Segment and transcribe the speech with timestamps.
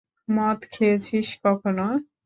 [0.35, 1.87] মদ খেয়েছিস কখনো?